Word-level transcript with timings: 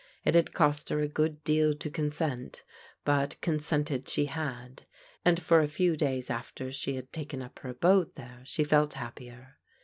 It 0.25 0.33
had 0.33 0.51
cost 0.51 0.89
her 0.89 0.99
a 1.01 1.07
good 1.07 1.43
deal 1.43 1.75
to 1.75 1.89
consent, 1.91 2.63
but 3.05 3.39
consented 3.39 4.09
she 4.09 4.25
had, 4.25 4.87
and 5.23 5.39
for 5.39 5.59
a 5.59 5.67
few 5.67 5.95
days 5.95 6.31
after 6.31 6.71
she 6.71 6.95
had 6.95 7.13
taken 7.13 7.43
up 7.43 7.59
her 7.59 7.69
abode 7.69 8.15
there, 8.15 8.41
she 8.43 8.63
felt 8.63 8.93
happier. 8.95 9.59